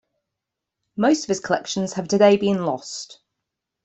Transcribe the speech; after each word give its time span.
Most 0.97 1.25
of 1.25 1.27
his 1.27 1.39
collections 1.39 1.93
have 1.93 2.07
today 2.07 2.35
been 2.35 2.65
lost. 2.65 3.19